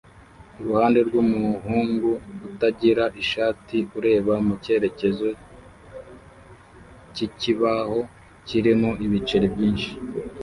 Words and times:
iruhande 0.59 0.99
rwumuhungu 1.07 2.11
utagira 2.47 3.05
ishati 3.21 3.77
ureba 3.97 4.33
mu 4.47 4.53
cyerekezo 4.63 5.27
cyikibaho 7.13 7.99
kirimo 8.47 8.89
ibice 9.05 9.37
byinshi 9.53 9.91